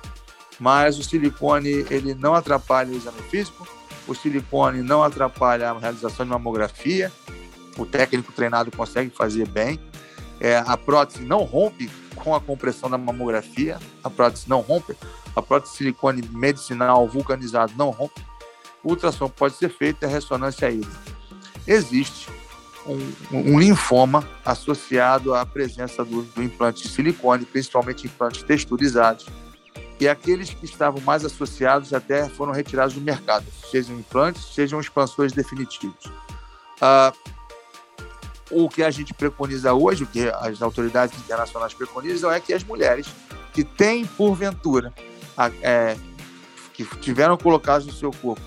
[0.60, 3.68] Mas o silicone ele não atrapalha o exame físico,
[4.08, 7.12] o silicone não atrapalha a realização de mamografia,
[7.78, 9.78] o técnico treinado consegue fazer bem,
[10.39, 14.95] é, a prótese não rompe com a compressão da mamografia, a prótese não rompe,
[15.36, 18.21] a prótese de silicone medicinal vulcanizado não rompe,
[18.84, 20.99] o ultrassom pode ser feito e a ressonância hídrica.
[21.67, 22.30] Existe
[22.86, 29.25] um, um, linfoma associado à presença do, do, implante de silicone, principalmente implantes texturizados,
[29.99, 35.34] e aqueles que estavam mais associados até foram retirados do mercado, sejam implantes, sejam expansores
[35.34, 36.12] definitivos.
[36.82, 37.13] Ah,
[38.51, 42.63] o que a gente preconiza hoje, o que as autoridades internacionais preconizam, é que as
[42.63, 43.08] mulheres
[43.53, 44.93] que têm, porventura,
[45.62, 45.95] é,
[46.73, 48.41] que tiveram colocados no seu corpo,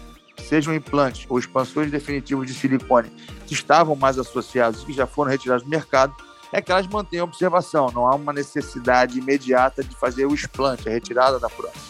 [0.48, 3.10] sejam implantes ou expansões definitivos de silicone,
[3.46, 6.14] que estavam mais associados e que já foram retirados do mercado,
[6.52, 7.90] é que elas mantenham observação.
[7.92, 11.84] Não há uma necessidade imediata de fazer o explante, a retirada da prótese.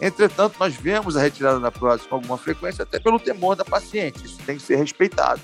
[0.00, 4.24] Entretanto, nós vemos a retirada da prótese com alguma frequência, até pelo temor da paciente.
[4.24, 5.40] Isso tem que ser respeitado.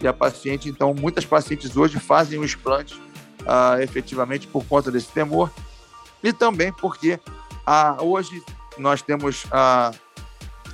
[0.00, 3.00] E a paciente, então, muitas pacientes hoje fazem o explante
[3.46, 5.50] ah, efetivamente por conta desse temor
[6.22, 7.18] e também porque
[7.66, 8.42] ah, hoje
[8.76, 9.92] nós temos a,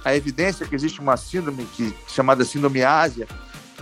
[0.05, 3.27] a evidência que existe uma síndrome que, chamada síndrome ásia,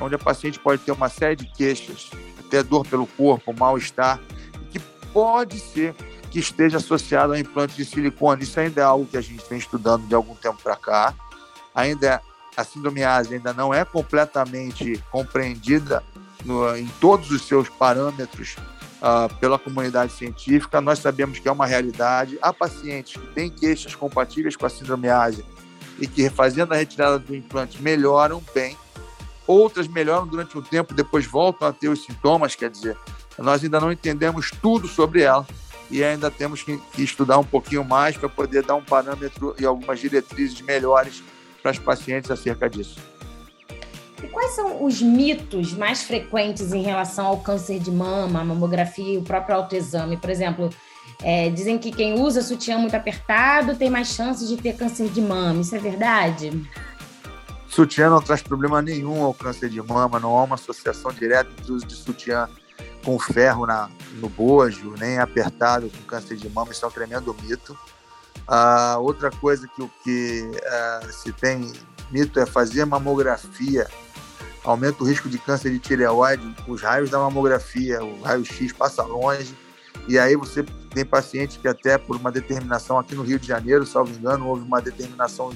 [0.00, 4.20] onde a paciente pode ter uma série de queixas, até dor pelo corpo, mal-estar,
[4.70, 4.78] que
[5.12, 5.94] pode ser
[6.31, 8.42] que esteja associado a implante de silicone.
[8.42, 11.14] Isso ainda é algo que a gente vem estudando de algum tempo para cá.
[11.74, 12.20] Ainda é
[12.57, 16.03] a síndrome ASA ainda não é completamente compreendida
[16.45, 18.57] no, em todos os seus parâmetros
[19.01, 20.81] uh, pela comunidade científica.
[20.81, 22.38] Nós sabemos que é uma realidade.
[22.43, 25.43] Há pacientes que têm queixas compatíveis com a síndrome ASA
[25.99, 28.77] e que, fazendo a retirada do implante, melhoram bem.
[29.47, 32.55] Outras melhoram durante um tempo, depois voltam a ter os sintomas.
[32.55, 32.97] Quer dizer,
[33.38, 35.47] nós ainda não entendemos tudo sobre ela
[35.91, 40.01] e ainda temos que estudar um pouquinho mais para poder dar um parâmetro e algumas
[40.01, 41.23] diretrizes melhores
[41.62, 42.98] para as pacientes acerca disso.
[44.22, 49.14] E quais são os mitos mais frequentes em relação ao câncer de mama, a mamografia
[49.14, 50.16] e o próprio autoexame?
[50.16, 50.70] Por exemplo,
[51.22, 55.20] é, dizem que quem usa sutiã muito apertado tem mais chances de ter câncer de
[55.20, 55.61] mama.
[55.61, 56.51] Isso é verdade?
[57.68, 61.72] Sutiã não traz problema nenhum ao câncer de mama, não há uma associação direta entre
[61.72, 62.48] o uso de sutiã
[63.05, 66.70] com ferro na, no bojo, nem apertado com câncer de mama.
[66.70, 67.77] Isso é um tremendo mito.
[68.47, 71.73] Ah, outra coisa que, que ah, se tem
[72.11, 73.87] mito é fazer mamografia.
[74.64, 76.55] Aumenta o risco de câncer de tireoide.
[76.68, 79.57] Os raios da mamografia, o raio-x passa longe.
[80.09, 83.87] E aí você tem paciente que até por uma determinação aqui no Rio de Janeiro,
[83.87, 85.53] salvo engano, houve uma determinação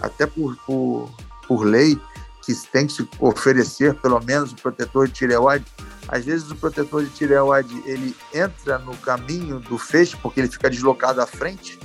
[0.00, 1.10] até por, por,
[1.46, 1.98] por lei
[2.42, 5.64] que tem que se oferecer pelo menos o protetor de tireoide.
[6.08, 10.70] Às vezes o protetor de tireoide ele entra no caminho do feixe porque ele fica
[10.70, 11.78] deslocado à frente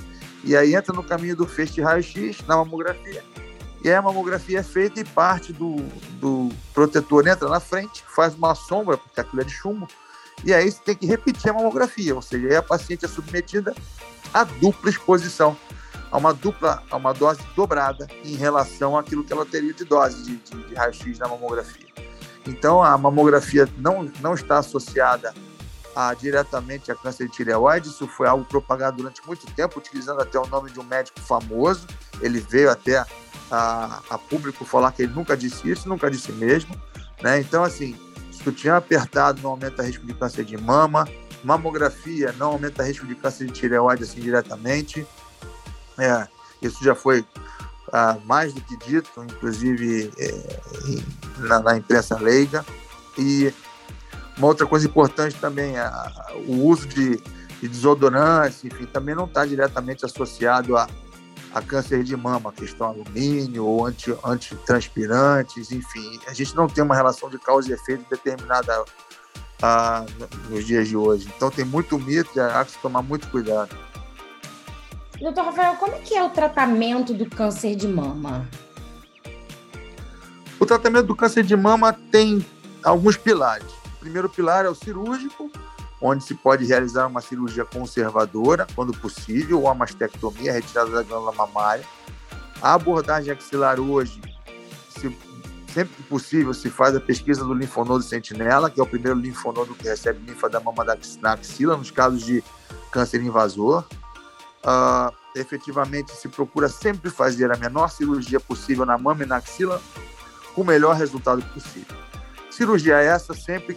[0.44, 3.24] e aí entra no caminho do feixe de raio-x na mamografia.
[3.84, 5.76] E aí a mamografia é feita e parte do,
[6.20, 9.88] do protetor entra na frente, faz uma sombra, porque aquilo é de chumbo,
[10.44, 13.74] e aí você tem que repetir a mamografia, ou seja, aí a paciente é submetida
[14.32, 15.56] a dupla exposição,
[16.10, 20.22] a uma dupla, a uma dose dobrada em relação àquilo que ela teria de dose
[20.22, 21.86] de, de, de raio-x na mamografia.
[22.46, 25.32] Então, a mamografia não, não está associada
[25.94, 27.88] a, diretamente a câncer de tireoide.
[27.88, 31.86] Isso foi algo propagado durante muito tempo, utilizando até o nome de um médico famoso.
[32.20, 33.04] Ele veio até
[33.50, 36.74] a, a público falar que ele nunca disse isso, nunca disse mesmo.
[37.22, 37.40] Né?
[37.40, 37.96] Então, assim,
[38.42, 41.08] sutiã apertado não aumenta risco de câncer de mama,
[41.44, 45.06] mamografia não aumenta risco de câncer de tireoide assim diretamente.
[45.98, 46.26] É,
[46.60, 47.24] isso já foi
[47.92, 50.98] ah, mais do que dito, inclusive é,
[51.38, 52.64] na, na, imprensa leiga.
[53.18, 53.52] E
[54.42, 56.10] uma outra coisa importante também, a,
[56.48, 57.16] o uso de,
[57.60, 60.88] de desodorantes, enfim, também não está diretamente associado a,
[61.54, 66.18] a câncer de mama, questão alumínio ou anti, antitranspirantes, enfim.
[66.26, 68.84] A gente não tem uma relação de causa e efeito determinada
[69.62, 70.04] ah,
[70.50, 71.32] nos dias de hoje.
[71.36, 73.70] Então tem muito mito e há que tomar muito cuidado.
[75.20, 78.48] Doutor Rafael, como é que é o tratamento do câncer de mama?
[80.58, 82.44] O tratamento do câncer de mama tem
[82.82, 83.81] alguns pilares.
[84.02, 85.48] Primeiro pilar é o cirúrgico,
[86.00, 91.30] onde se pode realizar uma cirurgia conservadora, quando possível, ou a mastectomia, retirada da glândula
[91.30, 91.84] mamária.
[92.60, 94.20] A abordagem axilar hoje,
[94.88, 95.16] se,
[95.72, 99.72] sempre que possível, se faz a pesquisa do linfonodo sentinela, que é o primeiro linfonodo
[99.72, 102.42] que recebe linfa da mama da, na axila, nos casos de
[102.90, 103.84] câncer invasor.
[104.64, 109.80] Uh, efetivamente, se procura sempre fazer a menor cirurgia possível na mama e na axila,
[110.56, 112.01] com o melhor resultado possível.
[112.52, 113.76] Cirurgia essa sempre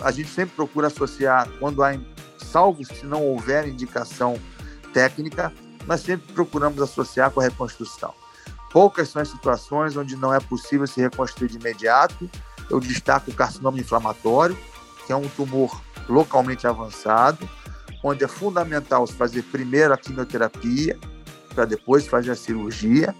[0.00, 1.98] a gente sempre procura associar quando há
[2.38, 4.38] salvo se não houver indicação
[4.94, 5.52] técnica,
[5.86, 8.14] nós sempre procuramos associar com a reconstrução.
[8.70, 12.30] Poucas são as situações onde não é possível se reconstruir de imediato.
[12.70, 14.56] Eu destaco o carcinoma inflamatório,
[15.06, 17.48] que é um tumor localmente avançado,
[18.02, 20.98] onde é fundamental se fazer primeiro a quimioterapia,
[21.54, 23.14] para depois fazer a cirurgia,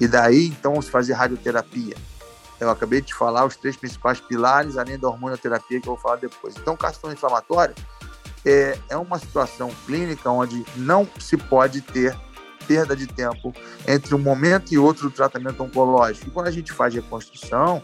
[0.00, 1.96] e daí então se fazer radioterapia.
[2.60, 6.16] Eu acabei de falar os três principais pilares, além da hormonioterapia, que eu vou falar
[6.16, 6.56] depois.
[6.56, 7.74] Então, carcinoma inflamatório
[8.44, 12.16] é, é uma situação clínica onde não se pode ter
[12.66, 13.52] perda de tempo
[13.86, 16.28] entre um momento e outro do tratamento oncológico.
[16.28, 17.82] E quando a gente faz reconstrução,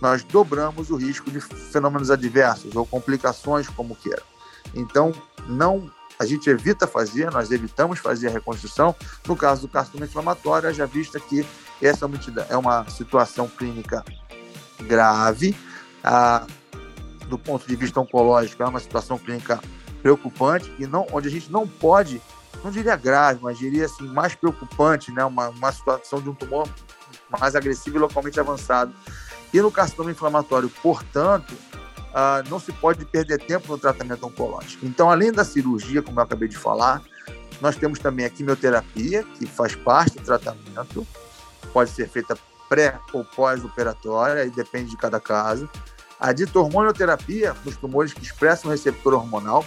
[0.00, 4.22] nós dobramos o risco de fenômenos adversos ou complicações, como queira.
[4.74, 5.12] Então,
[5.46, 8.94] não a gente evita fazer, nós evitamos fazer a reconstrução.
[9.26, 11.46] No caso do carcinoma inflamatório, já vista que
[11.86, 12.08] essa
[12.48, 14.04] é uma situação clínica
[14.80, 15.56] grave.
[16.02, 16.46] Ah,
[17.28, 19.60] do ponto de vista oncológico, é uma situação clínica
[20.02, 22.22] preocupante e não, onde a gente não pode,
[22.64, 25.24] não diria grave, mas diria assim, mais preocupante, né?
[25.24, 26.68] uma, uma situação de um tumor
[27.28, 28.92] mais agressivo e localmente avançado.
[29.52, 31.54] E no carcinoma inflamatório, portanto,
[32.14, 34.86] ah, não se pode perder tempo no tratamento oncológico.
[34.86, 37.02] Então, além da cirurgia, como eu acabei de falar,
[37.60, 41.06] nós temos também a quimioterapia, que faz parte do tratamento,
[41.72, 42.36] pode ser feita
[42.68, 45.68] pré ou pós-operatória, aí depende de cada caso.
[46.20, 49.64] A ditormonioterapia, nos tumores que expressam receptor hormonal,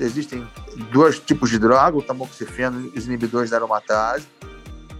[0.00, 0.48] existem
[0.90, 4.26] dois tipos de droga, o tamoxifeno e os inibidores da aromatase.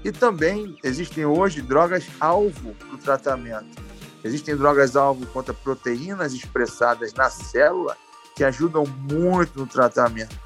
[0.05, 3.83] E também existem hoje drogas-alvo para o tratamento.
[4.23, 7.97] Existem drogas-alvo contra proteínas expressadas na célula
[8.37, 10.37] que ajudam muito no tratamento.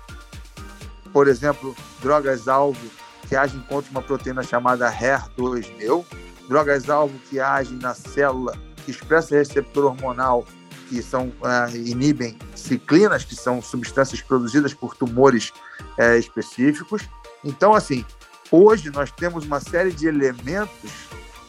[1.13, 2.91] Por exemplo, drogas-alvo
[3.33, 6.05] que agem contra uma proteína chamada HER2-neu,
[6.51, 10.45] drogas-alvo que agem na célula que expressa receptor hormonal,
[10.91, 15.51] que são uh, inibem ciclinas, que são substâncias produzidas por tumores
[15.99, 17.09] uh, específicos.
[17.43, 18.05] Então, assim,
[18.51, 20.91] hoje nós temos uma série de elementos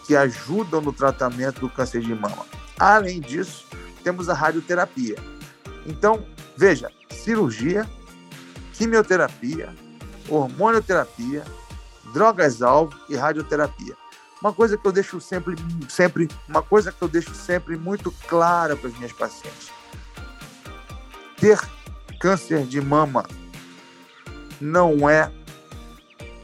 [0.07, 2.45] que ajudam no tratamento do câncer de mama.
[2.79, 3.67] Além disso,
[4.05, 5.17] temos a radioterapia.
[5.85, 7.85] Então, veja, cirurgia,
[8.71, 9.75] quimioterapia,
[10.29, 11.43] hormonioterapia,
[12.13, 13.95] drogas-alvo e radioterapia.
[14.41, 15.55] Uma coisa que eu deixo sempre,
[15.89, 19.71] sempre, uma coisa que eu deixo sempre muito clara para as minhas pacientes.
[21.37, 21.59] Ter
[22.19, 23.25] câncer de mama
[24.59, 25.31] não é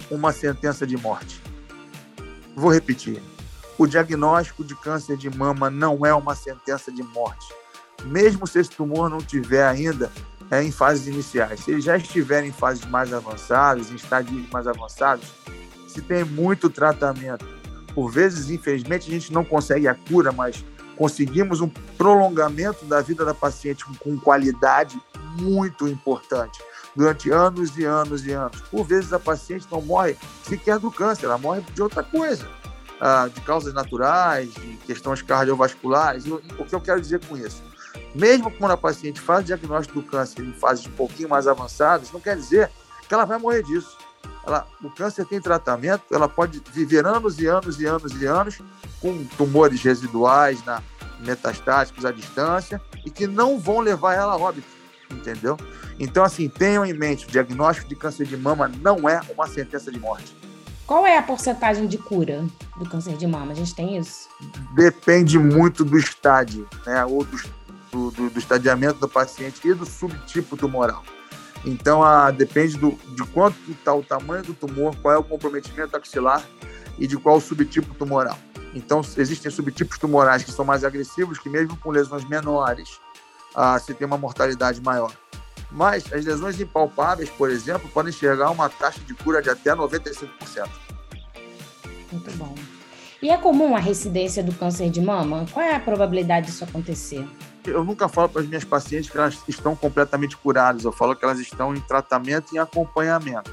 [0.10, 1.42] uma sentença de morte.
[2.56, 3.22] Vou repetir.
[3.78, 7.54] O diagnóstico de câncer de mama não é uma sentença de morte.
[8.06, 10.12] Mesmo se esse tumor não tiver ainda
[10.52, 14.68] é, em fases iniciais, se ele já estiver em fases mais avançadas, em estádios mais
[14.68, 15.28] avançados,
[16.00, 17.46] se tem muito tratamento
[17.94, 20.64] por vezes, infelizmente, a gente não consegue a cura, mas
[20.96, 25.00] conseguimos um prolongamento da vida da paciente com qualidade
[25.38, 26.62] muito importante
[26.96, 28.62] durante anos e anos e anos.
[28.62, 32.48] Por vezes a paciente não morre sequer do câncer, ela morre de outra coisa,
[33.02, 36.26] ah, de causas naturais, de questões cardiovasculares.
[36.26, 37.62] O que eu quero dizer com isso?
[38.16, 42.12] Mesmo quando a paciente faz o diagnóstico do câncer em fases um pouquinho mais avançadas,
[42.12, 42.72] não quer dizer
[43.08, 43.98] que ela vai morrer disso
[44.50, 48.60] ela, o câncer tem tratamento, ela pode viver anos e anos e anos e anos
[49.00, 50.82] com tumores residuais na,
[51.20, 54.68] metastáticos à distância e que não vão levar ela a óbito,
[55.12, 55.58] entendeu?
[56.00, 59.92] Então, assim, tenham em mente, o diagnóstico de câncer de mama não é uma sentença
[59.92, 60.36] de morte.
[60.88, 62.44] Qual é a porcentagem de cura
[62.78, 63.52] do câncer de mama?
[63.52, 64.28] A gente tem isso?
[64.74, 67.06] Depende muito do estádio, né?
[67.06, 67.38] Ou do,
[67.92, 71.04] do, do, do estadiamento do paciente e do subtipo tumoral.
[71.66, 75.96] Então, a, depende do, de quanto está o tamanho do tumor, qual é o comprometimento
[75.96, 76.44] axilar
[76.98, 78.38] e de qual subtipo tumoral.
[78.74, 83.00] Então, existem subtipos tumorais que são mais agressivos, que mesmo com lesões menores,
[83.56, 85.12] ah, se tem uma mortalidade maior.
[85.72, 90.70] Mas as lesões impalpáveis, por exemplo, podem a uma taxa de cura de até 95%.
[92.12, 92.56] Muito bom.
[93.22, 95.46] E é comum a recidência do câncer de mama?
[95.52, 97.28] Qual é a probabilidade disso acontecer?
[97.66, 101.24] Eu nunca falo para as minhas pacientes que elas estão completamente curadas, eu falo que
[101.24, 103.52] elas estão em tratamento e acompanhamento.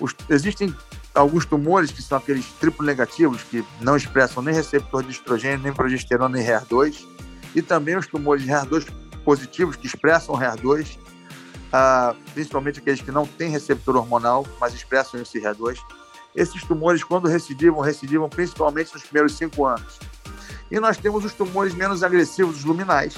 [0.00, 0.74] Os, existem
[1.14, 5.72] alguns tumores que são aqueles triplo negativos, que não expressam nem receptor de estrogênio, nem
[5.72, 7.06] progesterona, nem HER2,
[7.54, 8.86] e também os tumores HER2
[9.24, 10.98] positivos, que expressam HER2,
[11.72, 15.78] ah, principalmente aqueles que não têm receptor hormonal, mas expressam esse HER2.
[16.34, 19.98] Esses tumores, quando recidivam, recidivam principalmente nos primeiros cinco anos.
[20.70, 23.14] E nós temos os tumores menos agressivos, os luminais,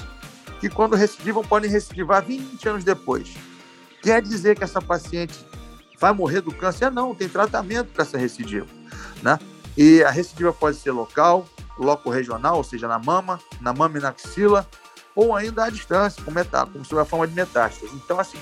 [0.59, 3.35] que quando recidivam podem recidivar 20 anos depois.
[4.01, 5.45] Quer dizer que essa paciente
[5.99, 6.91] vai morrer do câncer?
[6.91, 8.67] Não, tem tratamento para essa recidiva.
[9.21, 9.37] Né?
[9.77, 11.45] E a recidiva pode ser local,
[11.77, 14.67] loco regional, ou seja, na mama, na mama e na axila,
[15.15, 17.93] ou ainda à distância, com metá como sob a forma de metástase.
[17.95, 18.37] Então, assim,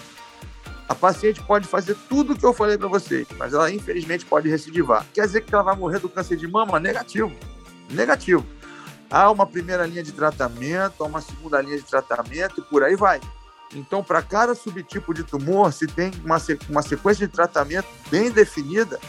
[0.88, 4.48] a paciente pode fazer tudo o que eu falei para vocês, mas ela infelizmente pode
[4.50, 5.06] recidivar.
[5.14, 6.80] Quer dizer que ela vai morrer do câncer de mama?
[6.80, 7.32] Negativo.
[7.90, 8.46] Negativo.
[9.10, 12.96] Há uma primeira linha de tratamento, há uma segunda linha de tratamento e por aí
[12.96, 13.22] vai.
[13.74, 16.38] Então, para cada subtipo de tumor, se tem uma,
[16.70, 19.00] uma sequência de tratamento bem definida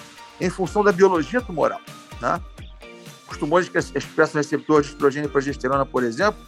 [0.40, 1.80] em função da biologia tumoral.
[2.20, 2.40] Né?
[3.30, 6.40] Os tumores que expressam receptor de estrogênio e progesterona, por exemplo,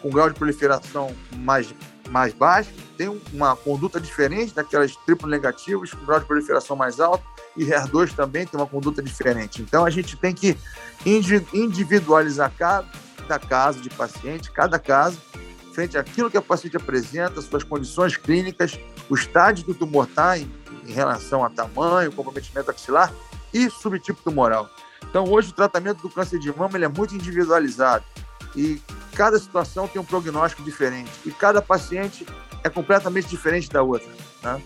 [0.00, 1.74] com grau de proliferação mais,
[2.12, 7.24] mais baixo, tem uma conduta diferente daquelas triplo negativas, com grau de proliferação mais alto,
[7.56, 9.62] e HER2 também tem uma conduta diferente.
[9.62, 10.56] Então, a gente tem que
[11.52, 15.18] individualizar cada caso de paciente, cada caso,
[15.74, 20.38] frente àquilo que a paciente apresenta, suas condições clínicas, o estágio que o tumor está
[20.38, 20.50] em,
[20.86, 23.12] em, relação a tamanho, comprometimento axilar
[23.52, 24.68] e subtipo tumoral.
[25.08, 28.04] Então, hoje, o tratamento do câncer de mama ele é muito individualizado
[28.56, 28.80] e
[29.14, 32.26] cada situação tem um prognóstico diferente e cada paciente
[32.64, 34.10] é completamente diferente da outra.
[34.42, 34.62] Né?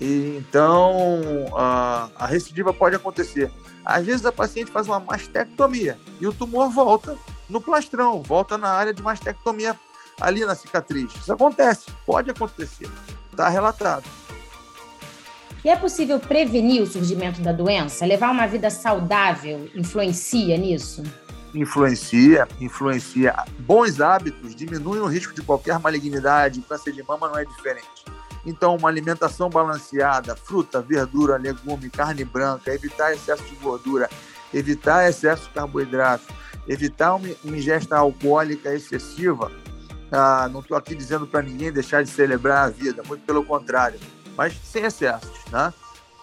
[0.00, 1.20] E, então,
[1.56, 3.50] a, a recidiva pode acontecer.
[3.84, 7.16] Às vezes, a paciente faz uma mastectomia e o tumor volta
[7.48, 9.74] no plastrão, volta na área de mastectomia
[10.20, 11.12] ali na cicatriz.
[11.14, 12.88] Isso acontece, pode acontecer,
[13.30, 14.04] está relatado.
[15.64, 18.06] E é possível prevenir o surgimento da doença?
[18.06, 21.02] Levar uma vida saudável influencia nisso?
[21.54, 23.34] Influencia, influencia.
[23.58, 28.04] Bons hábitos diminuem o risco de qualquer malignidade, câncer de mama não é diferente.
[28.44, 34.08] Então, uma alimentação balanceada, fruta, verdura, legume, carne branca, evitar excesso de gordura,
[34.52, 36.24] evitar excesso de carboidrato,
[36.66, 39.50] evitar uma ingesta alcoólica excessiva,
[40.10, 44.00] ah, não estou aqui dizendo para ninguém deixar de celebrar a vida, muito pelo contrário,
[44.36, 45.72] mas sem excessos, né?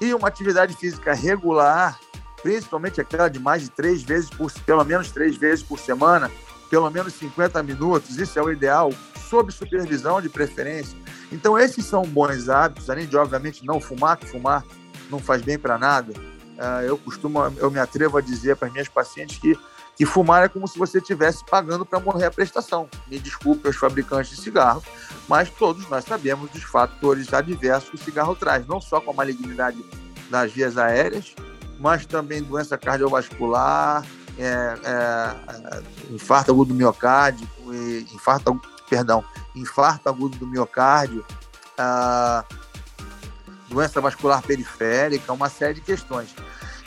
[0.02, 2.00] E uma atividade física regular,
[2.46, 6.30] principalmente aquela de mais de três vezes por, pelo menos três vezes por semana,
[6.70, 8.94] pelo menos 50 minutos, isso é o ideal,
[9.28, 10.96] sob supervisão de preferência.
[11.32, 14.64] Então esses são bons hábitos, além de obviamente não fumar, que fumar
[15.10, 16.14] não faz bem para nada.
[16.60, 19.58] Ah, eu costumo, eu me atrevo a dizer para as minhas pacientes que
[19.98, 22.90] que fumar é como se você estivesse pagando para morrer a prestação.
[23.08, 24.84] Me desculpe os fabricantes de cigarro,
[25.26, 29.14] mas todos nós sabemos dos fatores adversos que o cigarro traz, não só com a
[29.14, 29.82] malignidade
[30.30, 31.34] das vias aéreas,
[31.80, 34.06] mas também doença cardiovascular,
[34.38, 37.48] é, é, infarto agudo do miocárdio,
[38.14, 38.60] infarto,
[38.90, 39.24] perdão,
[39.56, 41.26] infarto agudo do miocárdio,
[43.70, 46.36] doença vascular periférica, uma série de questões.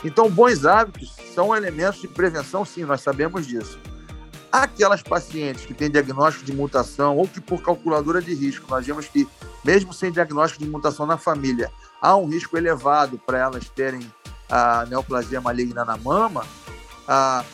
[0.03, 3.79] Então, bons hábitos são elementos de prevenção, sim, nós sabemos disso.
[4.51, 9.07] Aquelas pacientes que têm diagnóstico de mutação ou que por calculadora de risco, nós vemos
[9.07, 9.27] que,
[9.63, 11.71] mesmo sem diagnóstico de mutação na família,
[12.01, 13.99] há um risco elevado para elas terem
[14.49, 16.45] a neoplasia maligna na mama,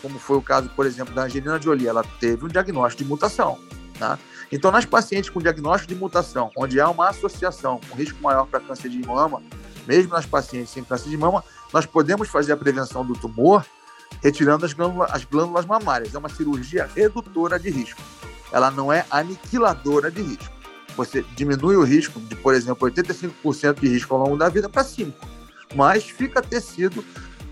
[0.02, 3.58] como foi o caso, por exemplo, da Angelina Jolie, ela teve um diagnóstico de mutação.
[3.98, 4.20] Tá?
[4.52, 8.60] Então, nas pacientes com diagnóstico de mutação, onde há uma associação com risco maior para
[8.60, 9.42] câncer de mama,
[9.88, 13.66] mesmo nas pacientes sem câncer de mama, nós podemos fazer a prevenção do tumor
[14.22, 16.14] retirando as glândulas, as glândulas mamárias.
[16.14, 18.02] É uma cirurgia redutora de risco.
[18.52, 20.54] Ela não é aniquiladora de risco.
[20.96, 24.84] Você diminui o risco de, por exemplo, 85% de risco ao longo da vida para
[24.84, 25.14] 5%.
[25.76, 27.04] Mas fica tecido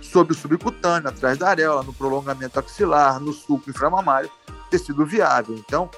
[0.02, 4.30] sob o subcutâneo, atrás da areola, no prolongamento axilar, no sulco inframamário.
[4.70, 5.56] ter sido viável.
[5.56, 5.90] Então,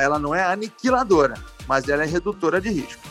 [0.00, 1.34] ela não é aniquiladora,
[1.66, 3.02] mas ela é redutora de risco.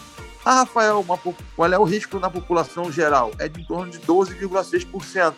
[0.44, 3.32] Ah, Rafael, uma, qual é o risco na população geral?
[3.38, 5.34] É de em torno de 12,6%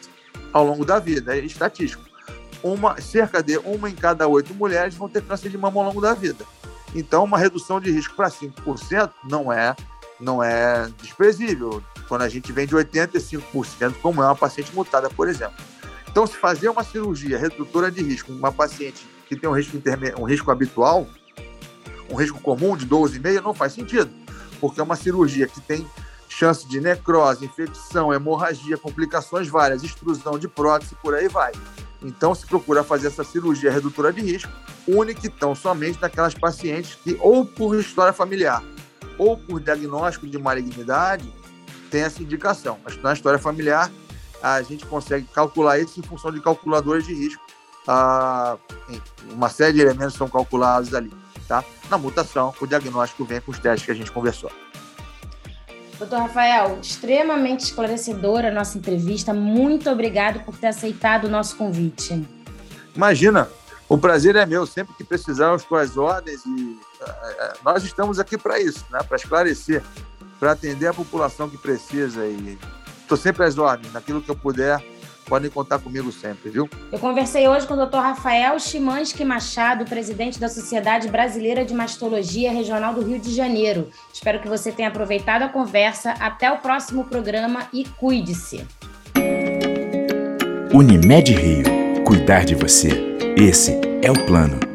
[0.53, 2.03] ao longo da vida, é estatístico.
[2.61, 5.99] Uma, cerca de uma em cada oito mulheres vão ter câncer de mama ao longo
[5.99, 6.45] da vida.
[6.95, 9.75] Então, uma redução de risco para 5% não é,
[10.19, 15.27] não é desprezível, quando a gente vem de 85%, como é uma paciente mutada, por
[15.27, 15.55] exemplo.
[16.09, 19.77] Então, se fazer uma cirurgia redutora de risco, uma paciente que tem um risco,
[20.19, 21.07] um risco habitual,
[22.09, 24.11] um risco comum de 12,5, não faz sentido,
[24.59, 25.87] porque é uma cirurgia que tem
[26.29, 31.51] chance de necrose, infecção, hemorragia, complicações várias, extrusão de prótese, por aí vai.
[32.01, 34.51] Então, se procura fazer essa cirurgia redutora de risco,
[34.87, 38.63] única e tão somente naquelas pacientes que, ou por história familiar,
[39.17, 41.31] ou por diagnóstico de malignidade,
[41.93, 42.79] tem essa indicação.
[42.83, 43.91] Mas na história familiar,
[44.41, 47.43] a gente consegue calcular isso em função de calculadores de risco.
[47.87, 48.57] Ah,
[49.29, 51.11] uma série de elementos são calculados ali.
[51.47, 51.63] Tá?
[51.91, 54.51] Na mutação, o diagnóstico vem com os testes que a gente conversou.
[55.99, 59.31] Doutor Rafael, extremamente esclarecedora a nossa entrevista.
[59.31, 62.27] Muito obrigado por ter aceitado o nosso convite.
[62.95, 63.47] Imagina,
[63.87, 64.65] o prazer é meu.
[64.65, 66.43] Sempre que precisar, as ordens.
[66.45, 68.99] E, uh, nós estamos aqui para isso, né?
[69.03, 69.83] para esclarecer,
[70.43, 72.25] para atender a população que precisa.
[72.25, 72.57] E
[73.01, 74.83] estou sempre às ordens, naquilo que eu puder
[75.25, 76.69] podem contar comigo sempre, viu?
[76.91, 77.95] Eu conversei hoje com o Dr.
[77.95, 83.89] Rafael Chimansky Machado, presidente da Sociedade Brasileira de Mastologia Regional do Rio de Janeiro.
[84.13, 86.11] Espero que você tenha aproveitado a conversa.
[86.19, 88.67] Até o próximo programa e cuide-se.
[90.73, 92.03] Unimed Rio.
[92.03, 92.89] Cuidar de você.
[93.37, 94.72] Esse é o plano.